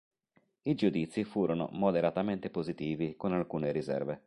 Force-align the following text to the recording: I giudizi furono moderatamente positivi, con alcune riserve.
I 0.63 0.73
giudizi 0.73 1.23
furono 1.23 1.69
moderatamente 1.73 2.49
positivi, 2.49 3.15
con 3.15 3.33
alcune 3.33 3.71
riserve. 3.71 4.19